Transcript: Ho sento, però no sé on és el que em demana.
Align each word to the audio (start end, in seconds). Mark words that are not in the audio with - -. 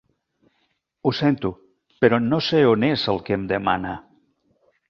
Ho 1.03 1.11
sento, 1.17 1.51
però 2.05 2.21
no 2.31 2.41
sé 2.49 2.65
on 2.73 2.89
és 2.91 3.07
el 3.15 3.23
que 3.29 3.39
em 3.41 3.47
demana. 3.55 3.97